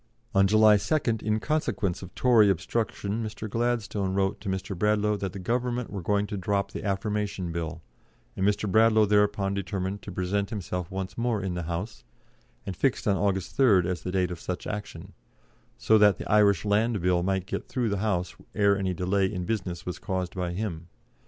[0.33, 3.47] On July 2nd, in consequence of Tory obstruction, Mr.
[3.47, 4.75] Gladstone wrote to Mr.
[4.75, 7.83] Bradlaugh that the Government were going to drop the Affirmation Bill,
[8.35, 8.67] and Mr.
[8.67, 12.03] Bradlaugh thereupon determined to present himself once more in the House,
[12.65, 15.13] and fixed on August 3rd as the date of such action,
[15.77, 19.45] so that the Irish Land Bill might get through the House ere any delay in
[19.45, 20.87] business was caused by him.